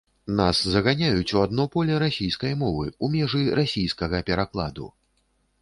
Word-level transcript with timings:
Нас 0.37 0.61
заганяюць 0.75 1.33
у 1.35 1.41
адно 1.47 1.65
поле 1.75 1.99
расійскай 2.05 2.57
мовы, 2.63 2.89
у 3.07 3.13
межы 3.17 3.43
расійскага 3.63 4.25
перакладу. 4.31 4.93